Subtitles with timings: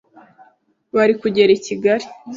[0.95, 2.05] Bari kugera i Kigali,